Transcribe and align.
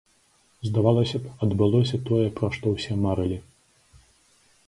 Здавалася 0.67 1.17
б, 1.25 1.33
адбылося 1.47 1.99
тое, 2.09 2.23
пра 2.39 2.47
што 2.57 2.65
ўсе 2.73 2.93
марылі. 3.05 3.37